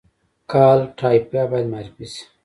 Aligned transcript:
کالтура 0.51 1.43
باید 1.51 1.67
معرفي 1.71 2.05
شي 2.13 2.21